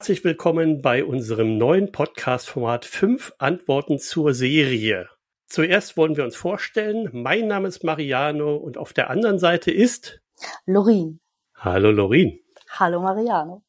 [0.00, 5.08] Herzlich willkommen bei unserem neuen Podcast-Format 5 Antworten zur Serie.
[5.48, 7.10] Zuerst wollen wir uns vorstellen.
[7.12, 10.20] Mein Name ist Mariano und auf der anderen Seite ist
[10.66, 11.18] Lorin.
[11.56, 12.38] Hallo Lorin.
[12.70, 13.64] Hallo Mariano.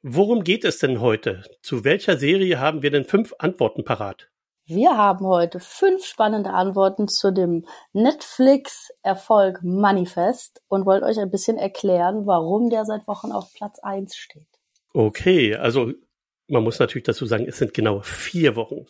[0.00, 1.42] Worum geht es denn heute?
[1.60, 4.30] Zu welcher Serie haben wir denn fünf Antworten parat?
[4.64, 11.58] Wir haben heute fünf spannende Antworten zu dem Netflix-Erfolg Manifest und wollen euch ein bisschen
[11.58, 14.55] erklären, warum der seit Wochen auf Platz 1 steht.
[14.96, 15.92] Okay, also
[16.48, 18.86] man muss natürlich dazu sagen, es sind genau vier Wochen,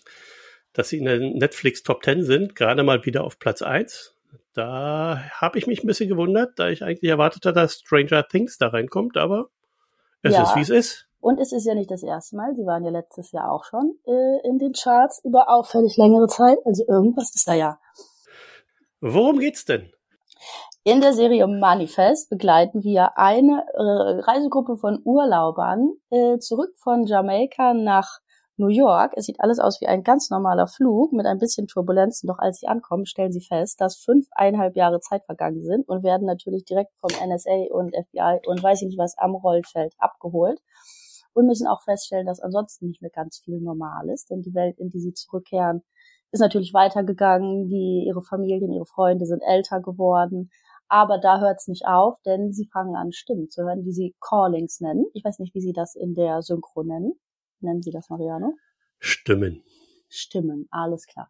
[0.73, 4.15] dass sie in der Netflix Top 10 sind, gerade mal wieder auf Platz 1.
[4.55, 8.57] Da habe ich mich ein bisschen gewundert, da ich eigentlich erwartet hatte, dass Stranger Things
[8.57, 9.49] da reinkommt, aber
[10.23, 10.45] es Ja.
[10.45, 11.09] ist, wie es ist.
[11.19, 13.99] Und es ist ja nicht das erste Mal, sie waren ja letztes Jahr auch schon
[14.07, 17.81] äh, in den Charts über auffällig längere Zeit, also irgendwas ist da ja.
[19.01, 19.91] Worum geht's denn?
[20.89, 27.75] In der Serie Manifest begleiten wir eine äh, Reisegruppe von Urlaubern äh, zurück von Jamaika
[27.75, 28.21] nach
[28.57, 29.13] New York.
[29.17, 32.29] Es sieht alles aus wie ein ganz normaler Flug mit ein bisschen Turbulenzen.
[32.29, 36.25] Doch als sie ankommen, stellen sie fest, dass fünfeinhalb Jahre Zeit vergangen sind und werden
[36.25, 40.61] natürlich direkt vom NSA und FBI und weiß ich nicht was am Rollfeld abgeholt
[41.35, 44.79] und müssen auch feststellen, dass ansonsten nicht mehr ganz viel normal ist, denn die Welt,
[44.79, 45.83] in die sie zurückkehren,
[46.31, 47.69] ist natürlich weitergegangen.
[47.69, 50.51] Die, ihre Familien, ihre Freunde sind älter geworden.
[50.89, 54.15] Aber da hört es nicht auf, denn sie fangen an, Stimmen zu hören, die sie
[54.21, 55.07] Callings nennen.
[55.15, 57.19] Ich weiß nicht, wie sie das in der Synchro nennen.
[57.61, 58.55] Nennen sie das, Mariano?
[58.99, 59.65] Stimmen.
[60.09, 61.29] Stimmen, alles klar.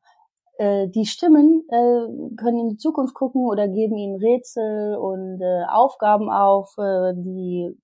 [0.59, 5.65] Äh, die Stimmen äh, können in die Zukunft gucken oder geben ihnen Rätsel und äh,
[5.69, 7.75] Aufgaben auf, äh, die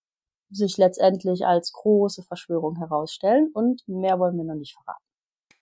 [0.51, 3.51] sich letztendlich als große Verschwörung herausstellen.
[3.55, 5.03] Und mehr wollen wir noch nicht verraten.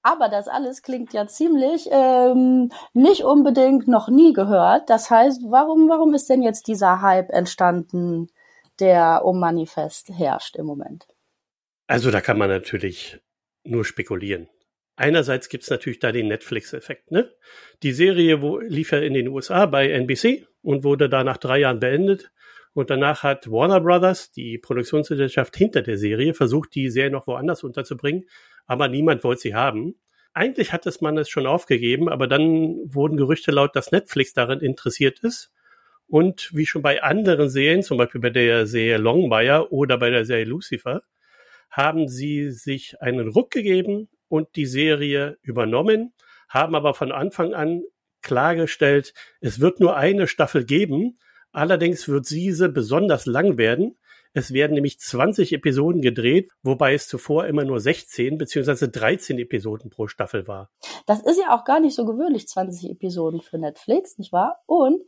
[0.02, 4.88] Aber das alles klingt ja ziemlich ähm, nicht unbedingt noch nie gehört.
[4.88, 8.28] Das heißt, warum, warum ist denn jetzt dieser Hype entstanden,
[8.78, 11.06] der um Manifest herrscht im Moment?
[11.86, 13.20] Also da kann man natürlich
[13.64, 14.48] nur spekulieren.
[14.96, 17.10] Einerseits gibt's natürlich da den Netflix-Effekt.
[17.10, 17.30] Ne?
[17.82, 21.60] Die Serie wo, lief ja in den USA bei NBC und wurde da nach drei
[21.60, 22.30] Jahren beendet.
[22.72, 27.64] Und danach hat Warner Brothers, die Produktionsgesellschaft hinter der Serie, versucht, die Serie noch woanders
[27.64, 28.24] unterzubringen,
[28.66, 29.94] aber niemand wollte sie haben.
[30.32, 34.60] Eigentlich hat es man es schon aufgegeben, aber dann wurden Gerüchte laut, dass Netflix daran
[34.60, 35.52] interessiert ist.
[36.06, 40.24] Und wie schon bei anderen Serien, zum Beispiel bei der Serie Longmire oder bei der
[40.24, 41.02] Serie Lucifer,
[41.70, 46.12] haben sie sich einen Ruck gegeben und die Serie übernommen,
[46.48, 47.82] haben aber von Anfang an
[48.22, 51.18] klargestellt, es wird nur eine Staffel geben,
[51.52, 53.96] allerdings wird diese besonders lang werden.
[54.32, 59.90] Es werden nämlich 20 Episoden gedreht, wobei es zuvor immer nur 16 beziehungsweise 13 Episoden
[59.90, 60.70] pro Staffel war.
[61.06, 64.60] Das ist ja auch gar nicht so gewöhnlich, 20 Episoden für Netflix, nicht wahr?
[64.66, 65.02] Und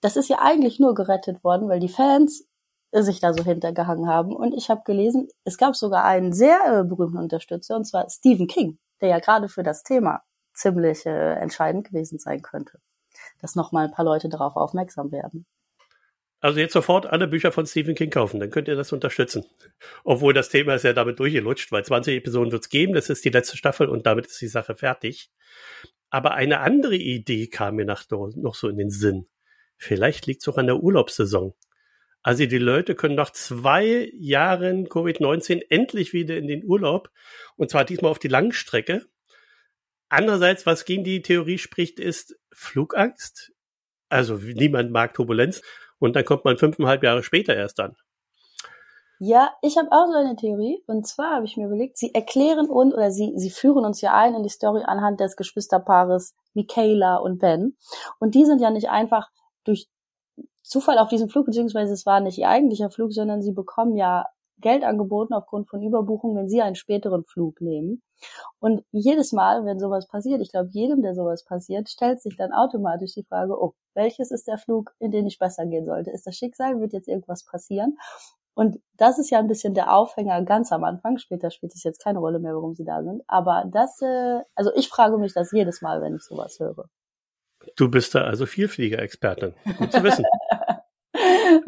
[0.00, 2.46] das ist ja eigentlich nur gerettet worden, weil die Fans
[2.92, 4.34] sich da so hintergehangen haben.
[4.34, 8.46] Und ich habe gelesen, es gab sogar einen sehr äh, berühmten Unterstützer, und zwar Stephen
[8.46, 10.22] King, der ja gerade für das Thema
[10.54, 12.78] ziemlich äh, entscheidend gewesen sein könnte.
[13.40, 15.46] Dass nochmal ein paar Leute darauf aufmerksam werden.
[16.40, 19.44] Also jetzt sofort alle Bücher von Stephen King kaufen, dann könnt ihr das unterstützen.
[20.04, 23.30] Obwohl das Thema ist ja damit durchgelutscht, weil 20 Episoden wird's geben, das ist die
[23.30, 25.30] letzte Staffel und damit ist die Sache fertig.
[26.10, 29.26] Aber eine andere Idee kam mir nach, noch so in den Sinn.
[29.76, 31.54] Vielleicht liegt's auch an der Urlaubssaison.
[32.22, 37.10] Also die Leute können nach zwei Jahren Covid-19 endlich wieder in den Urlaub
[37.56, 39.06] und zwar diesmal auf die Langstrecke.
[40.08, 43.52] Andererseits, was gegen die Theorie spricht, ist Flugangst.
[44.08, 45.62] Also niemand mag Turbulenz
[45.98, 47.96] und dann kommt man fünfeinhalb Jahre später erst an.
[49.20, 50.82] Ja, ich habe auch so eine Theorie.
[50.86, 54.14] Und zwar habe ich mir überlegt, sie erklären uns oder sie, sie führen uns ja
[54.14, 57.76] ein in die Story anhand des Geschwisterpaares Michaela und Ben.
[58.20, 59.30] Und die sind ja nicht einfach
[59.64, 59.88] durch
[60.62, 64.26] Zufall auf diesem Flug, beziehungsweise es war nicht ihr eigentlicher Flug, sondern sie bekommen ja
[64.60, 68.02] Geld angeboten aufgrund von Überbuchung, wenn sie einen späteren Flug nehmen.
[68.58, 72.52] Und jedes Mal, wenn sowas passiert, ich glaube, jedem, der sowas passiert, stellt sich dann
[72.52, 76.10] automatisch die Frage, oh, welches ist der Flug, in den ich besser gehen sollte?
[76.10, 76.80] Ist das Schicksal?
[76.80, 77.96] Wird jetzt irgendwas passieren?
[78.54, 81.18] Und das ist ja ein bisschen der Aufhänger ganz am Anfang.
[81.18, 83.22] Später spielt es jetzt keine Rolle mehr, warum sie da sind.
[83.28, 86.88] Aber das, äh, also ich frage mich das jedes Mal, wenn ich sowas höre.
[87.76, 89.54] Du bist da also Vielflieger-Expertin.
[89.78, 90.24] Gut zu wissen.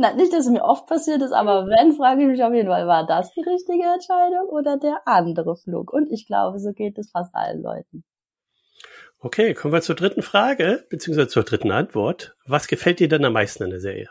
[0.01, 2.71] Na, nicht, dass es mir oft passiert ist, aber wenn, frage ich mich auf jeden
[2.71, 5.93] Fall, war das die richtige Entscheidung oder der andere Flug?
[5.93, 8.03] Und ich glaube, so geht es fast allen Leuten.
[9.19, 12.35] Okay, kommen wir zur dritten Frage, beziehungsweise zur dritten Antwort.
[12.47, 14.09] Was gefällt dir denn am meisten in der Serie?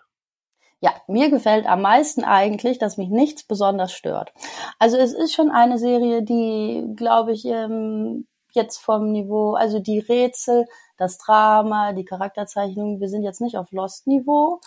[0.80, 4.31] Ja, mir gefällt am meisten eigentlich, dass mich nichts besonders stört.
[4.77, 9.97] Also es ist schon eine Serie, die, glaube ich, ähm, jetzt vom Niveau, also die
[9.97, 10.68] Rätsel,
[11.00, 14.59] das Drama, die Charakterzeichnung, wir sind jetzt nicht auf Lost-Niveau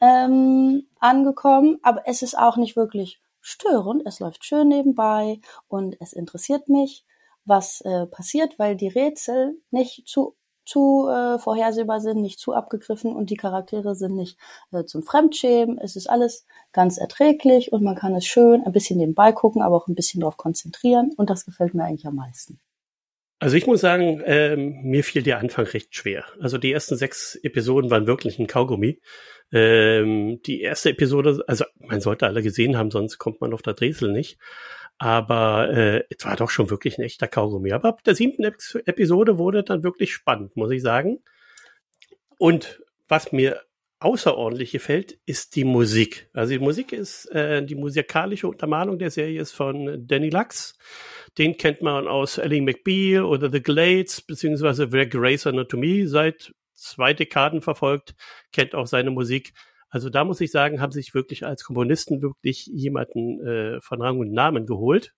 [0.00, 4.02] ähm, angekommen, aber es ist auch nicht wirklich störend.
[4.06, 7.04] Es läuft schön nebenbei und es interessiert mich,
[7.44, 10.34] was äh, passiert, weil die Rätsel nicht zu
[10.66, 14.36] zu äh, vorhersehbar sind, nicht zu abgegriffen und die Charaktere sind nicht
[14.72, 15.78] äh, zum Fremdschämen.
[15.78, 19.76] Es ist alles ganz erträglich und man kann es schön ein bisschen nebenbei gucken, aber
[19.76, 22.60] auch ein bisschen darauf konzentrieren und das gefällt mir eigentlich am meisten.
[23.38, 26.24] Also ich muss sagen, ähm, mir fiel der Anfang recht schwer.
[26.40, 29.00] Also die ersten sechs Episoden waren wirklich ein Kaugummi.
[29.52, 33.74] Ähm, die erste Episode, also man sollte alle gesehen haben, sonst kommt man auf der
[33.74, 34.38] Drehsel nicht.
[34.98, 37.72] Aber äh, es war doch schon wirklich ein echter Kaugummi.
[37.72, 41.18] Aber ab der siebten Episode wurde dann wirklich spannend, muss ich sagen.
[42.38, 43.60] Und was mir
[43.98, 46.28] außerordentlich gefällt, ist die Musik.
[46.32, 50.76] Also die Musik ist, äh, die musikalische Untermalung der Serie ist von Danny Lux.
[51.38, 57.14] Den kennt man aus Ellie McBeal oder The Glades, beziehungsweise Wer Grace Anatomy seit zwei
[57.14, 58.14] Dekaden verfolgt,
[58.52, 59.52] kennt auch seine Musik.
[59.88, 64.18] Also da muss ich sagen, haben sich wirklich als Komponisten wirklich jemanden äh, von Rang
[64.18, 65.14] und Namen geholt.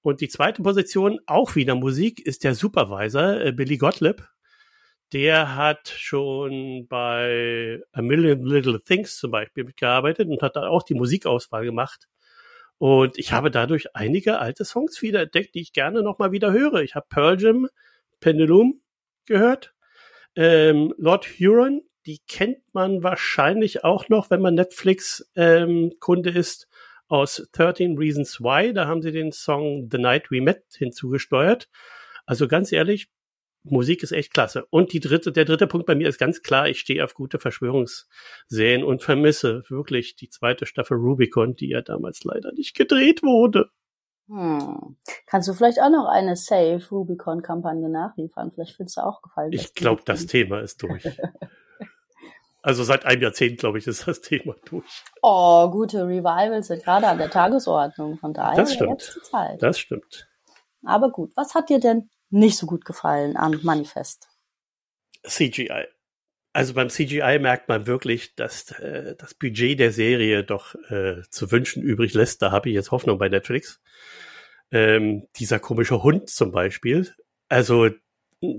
[0.00, 4.26] Und die zweite Position, auch wieder Musik, ist der Supervisor, äh, Billy Gottlieb.
[5.12, 10.82] Der hat schon bei A Million Little Things zum Beispiel mitgearbeitet und hat da auch
[10.82, 12.08] die Musikauswahl gemacht.
[12.78, 16.82] Und ich habe dadurch einige alte Songs wieder entdeckt, die ich gerne nochmal wieder höre.
[16.82, 17.68] Ich habe Pearl Jam,
[18.20, 18.80] Pendulum
[19.26, 19.74] gehört,
[20.36, 26.68] ähm, Lord Huron, die kennt man wahrscheinlich auch noch, wenn man Netflix-Kunde ähm, ist,
[27.08, 28.72] aus 13 Reasons Why.
[28.72, 31.68] Da haben sie den Song The Night We Met hinzugesteuert.
[32.24, 33.08] Also ganz ehrlich,
[33.70, 34.66] Musik ist echt klasse.
[34.70, 37.38] Und die dritte, der dritte Punkt bei mir ist ganz klar, ich stehe auf gute
[37.38, 43.70] Verschwörungsserien und vermisse wirklich die zweite Staffel Rubicon, die ja damals leider nicht gedreht wurde.
[44.28, 44.96] Hm.
[45.26, 48.52] Kannst du vielleicht auch noch eine Save Rubicon Kampagne nachliefern?
[48.52, 49.52] Vielleicht findest du auch gefallen.
[49.52, 51.04] Ich glaube, das Thema ist durch.
[52.60, 54.84] Also seit einem Jahrzehnt, glaube ich, ist das Thema durch.
[55.22, 58.18] Oh, gute Revivals sind gerade an der Tagesordnung.
[58.18, 58.90] Von daher das stimmt.
[58.90, 59.62] jetzt die Zeit.
[59.62, 60.27] Das stimmt.
[60.84, 64.28] Aber gut, was hat dir denn nicht so gut gefallen an Manifest?
[65.24, 65.86] CGI.
[66.52, 71.50] Also beim CGI merkt man wirklich, dass äh, das Budget der Serie doch äh, zu
[71.52, 72.42] wünschen übrig lässt.
[72.42, 73.80] Da habe ich jetzt Hoffnung bei Netflix.
[74.70, 77.14] Ähm, dieser komische Hund zum Beispiel.
[77.48, 77.90] Also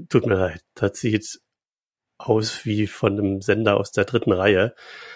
[0.09, 1.39] tut mir leid, das sieht
[2.17, 4.75] aus wie von einem Sender aus der dritten Reihe.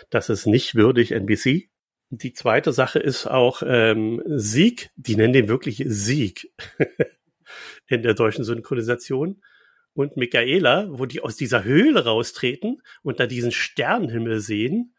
[0.09, 1.69] Das ist nicht würdig NBC.
[2.17, 6.51] Die zweite Sache ist auch ähm, Sieg, die nennen den wirklich Sieg
[7.87, 9.41] in der deutschen Synchronisation.
[9.95, 14.95] Und Michaela, wo die aus dieser Höhle raustreten und da diesen Sternenhimmel sehen.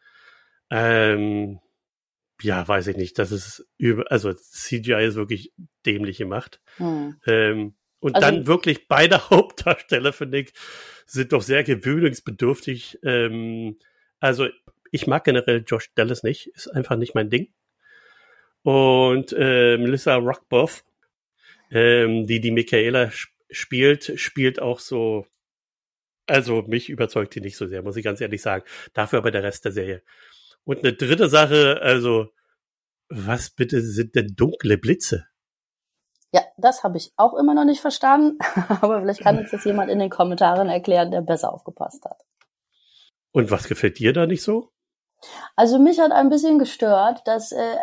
[0.70, 1.60] Ähm,
[2.42, 3.18] ja, weiß ich nicht.
[3.18, 5.52] Das ist über, also CGI ist wirklich
[5.86, 6.60] dämlich gemacht.
[6.78, 7.16] Hm.
[7.26, 10.52] Ähm, und also, dann wirklich beide Hauptdarsteller, finde ich,
[11.06, 12.98] sind doch sehr gewöhnungsbedürftig.
[13.04, 13.78] Ähm,
[14.18, 14.48] also
[14.94, 17.52] ich mag generell Josh Dallas nicht, ist einfach nicht mein Ding.
[18.62, 20.84] Und äh, Melissa Rockboff,
[21.72, 23.10] ähm, die die Michaela
[23.50, 25.26] spielt, spielt auch so,
[26.28, 28.64] also mich überzeugt die nicht so sehr, muss ich ganz ehrlich sagen.
[28.92, 30.00] Dafür aber der Rest der Serie.
[30.62, 32.28] Und eine dritte Sache, also
[33.08, 35.26] was bitte sind denn dunkle Blitze?
[36.30, 38.38] Ja, das habe ich auch immer noch nicht verstanden,
[38.80, 42.24] aber vielleicht kann uns das jemand in den Kommentaren erklären, der besser aufgepasst hat.
[43.32, 44.70] Und was gefällt dir da nicht so?
[45.56, 47.76] Also mich hat ein bisschen gestört, dass äh,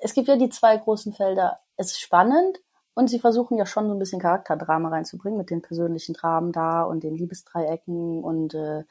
[0.00, 1.58] es gibt ja die zwei großen Felder.
[1.76, 2.58] Es ist spannend
[2.94, 6.82] und sie versuchen ja schon so ein bisschen Charakterdrama reinzubringen mit den persönlichen Dramen da
[6.82, 8.84] und den Liebesdreiecken und äh,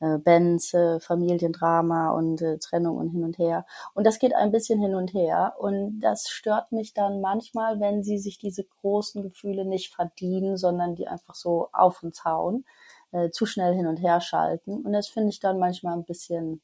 [0.00, 3.64] äh, Bands, äh, Familiendrama und äh, Trennung und hin und her.
[3.94, 5.54] Und das geht ein bisschen hin und her.
[5.58, 10.94] Und das stört mich dann manchmal, wenn sie sich diese großen Gefühle nicht verdienen, sondern
[10.94, 12.66] die einfach so auf uns hauen,
[13.12, 14.84] äh, zu schnell hin und her schalten.
[14.84, 16.60] Und das finde ich dann manchmal ein bisschen,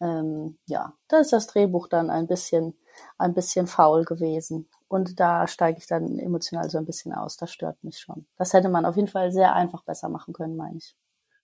[0.00, 2.74] ähm, ja, da ist das Drehbuch dann ein bisschen,
[3.18, 4.68] ein bisschen faul gewesen.
[4.88, 7.36] Und da steige ich dann emotional so ein bisschen aus.
[7.36, 8.26] Das stört mich schon.
[8.36, 10.94] Das hätte man auf jeden Fall sehr einfach besser machen können, meine ich.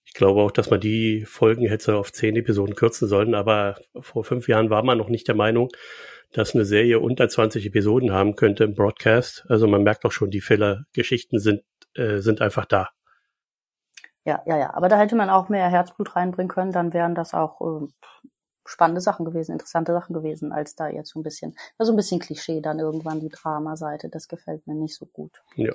[0.05, 4.25] Ich glaube auch, dass man die Folgen hätte auf zehn Episoden kürzen sollen, aber vor
[4.25, 5.69] fünf Jahren war man noch nicht der Meinung,
[6.33, 9.45] dass eine Serie unter 20 Episoden haben könnte im Broadcast.
[9.49, 11.63] Also man merkt auch schon, die Fehlergeschichten sind,
[11.95, 12.89] äh, sind einfach da.
[14.25, 14.75] Ja, ja, ja.
[14.75, 17.87] Aber da hätte man auch mehr Herzblut reinbringen können, dann wären das auch äh,
[18.71, 21.97] spannende Sachen gewesen, interessante Sachen gewesen, als da jetzt so ein bisschen, war so ein
[21.97, 24.09] bisschen Klischee dann irgendwann die Dramaseite.
[24.09, 25.43] Das gefällt mir nicht so gut.
[25.57, 25.73] Ja.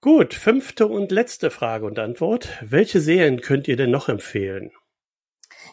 [0.00, 2.48] Gut, fünfte und letzte Frage und Antwort.
[2.62, 4.70] Welche Serien könnt ihr denn noch empfehlen?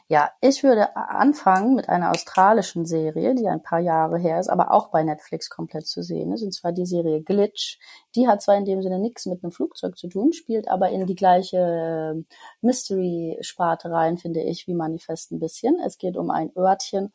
[0.10, 4.72] Ja, ich würde anfangen mit einer australischen Serie, die ein paar Jahre her ist, aber
[4.72, 7.78] auch bei Netflix komplett zu sehen ist, und zwar die Serie Glitch.
[8.16, 11.08] Die hat zwar in dem Sinne nichts mit einem Flugzeug zu tun, spielt aber in
[11.08, 12.26] die gleiche ähm,
[12.62, 15.78] Mystery-Sparte rein, finde ich, wie Manifest ein bisschen.
[15.86, 17.12] Es geht um ein Örtchen,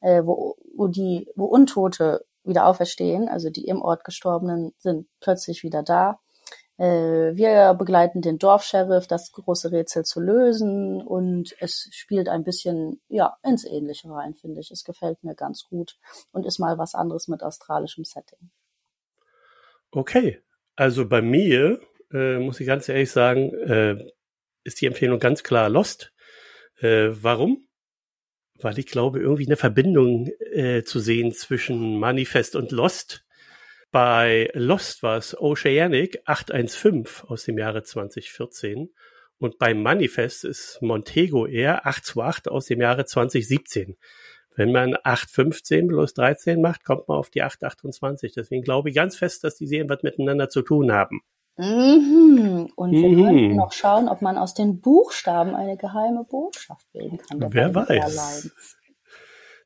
[0.00, 5.64] äh, wo, wo die, wo Untote wieder auferstehen, also die im Ort Gestorbenen sind plötzlich
[5.64, 6.31] wieder da äh,
[6.78, 13.36] wir begleiten den Dorfsheriff, das große Rätsel zu lösen und es spielt ein bisschen ja
[13.42, 14.70] ins Ähnliche rein, finde ich.
[14.70, 15.98] Es gefällt mir ganz gut
[16.32, 18.50] und ist mal was anderes mit australischem Setting.
[19.90, 20.40] Okay,
[20.74, 21.80] also bei mir
[22.12, 24.10] äh, muss ich ganz ehrlich sagen, äh,
[24.64, 26.12] ist die Empfehlung ganz klar Lost.
[26.80, 27.68] Äh, warum?
[28.58, 33.24] Weil ich glaube, irgendwie eine Verbindung äh, zu sehen zwischen Manifest und Lost
[33.92, 38.92] bei Lost war es Oceanic 815 aus dem Jahre 2014
[39.38, 43.96] und bei Manifest ist Montego Air 828 aus dem Jahre 2017.
[44.54, 48.32] Wenn man 815 plus 13 macht, kommt man auf die 828.
[48.34, 51.20] Deswegen glaube ich ganz fest, dass die Serien was miteinander zu tun haben.
[51.56, 52.70] Mhm.
[52.74, 53.24] Und wir mhm.
[53.24, 57.52] könnten noch schauen, ob man aus den Buchstaben eine geheime Botschaft bilden kann.
[57.52, 58.76] Wer weiß.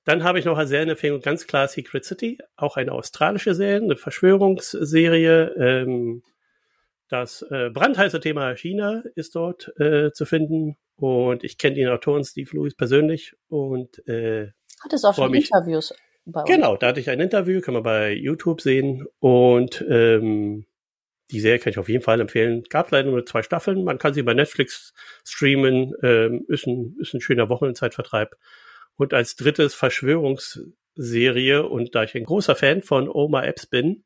[0.07, 3.97] Dann habe ich noch eine Serienempfehlung, ganz klar Secret City, auch eine australische Serie, eine
[3.97, 5.53] Verschwörungsserie.
[5.59, 6.23] Ähm,
[7.09, 12.23] das äh, brandheiße Thema China ist dort äh, zu finden und ich kenne den Autoren
[12.23, 15.51] Steve Lewis persönlich und äh, hat es auch schon mich.
[15.51, 15.93] Interviews
[16.25, 16.51] bei uns.
[16.51, 20.67] Genau, da hatte ich ein Interview, kann man bei YouTube sehen und ähm,
[21.33, 22.63] die Serie kann ich auf jeden Fall empfehlen.
[22.71, 23.83] Gab leider nur zwei Staffeln.
[23.83, 24.95] Man kann sie bei Netflix
[25.25, 25.95] streamen.
[26.05, 28.37] Ähm, ist, ein, ist ein schöner Wochenendzeitvertreib.
[28.97, 34.05] Und als drittes Verschwörungsserie und da ich ein großer Fan von Oma Apps bin,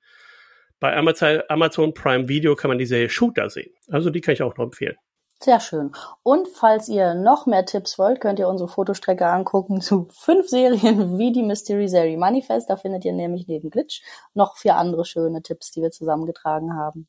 [0.78, 3.72] bei Amazon Prime Video kann man die Serie Shooter sehen.
[3.88, 4.96] Also die kann ich auch noch empfehlen.
[5.42, 5.92] Sehr schön.
[6.22, 11.18] Und falls ihr noch mehr Tipps wollt, könnt ihr unsere Fotostrecke angucken zu fünf Serien
[11.18, 12.68] wie die Mystery Serie Manifest.
[12.68, 14.02] Da findet ihr nämlich neben Glitch
[14.34, 17.08] noch vier andere schöne Tipps, die wir zusammengetragen haben.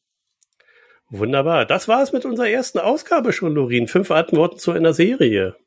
[1.09, 1.65] Wunderbar.
[1.65, 3.89] Das war es mit unserer ersten Ausgabe schon, Lorin.
[3.89, 5.57] Fünf Antworten zu einer Serie.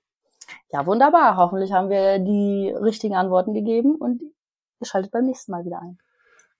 [0.74, 1.36] Ja, wunderbar.
[1.36, 5.98] Hoffentlich haben wir die richtigen Antworten gegeben und ihr schaltet beim nächsten Mal wieder ein.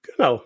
[0.03, 0.41] Genau.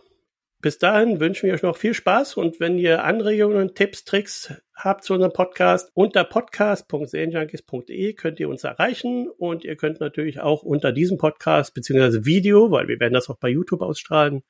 [0.62, 5.04] Bis dahin wünschen wir euch noch viel Spaß und wenn ihr Anregungen, Tipps, Tricks habt
[5.04, 10.90] zu unserem Podcast, unter podcast.serienjunkies.de könnt ihr uns erreichen und ihr könnt natürlich auch unter
[10.90, 14.44] diesem Podcast beziehungsweise Video, weil wir werden das auch bei YouTube ausstrahlen,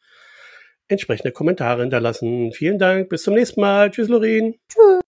[0.87, 2.53] entsprechende Kommentare hinterlassen.
[2.53, 3.91] Vielen Dank, bis zum nächsten Mal.
[3.91, 4.55] Tschüss, Lorin.
[4.69, 5.08] Tschüss.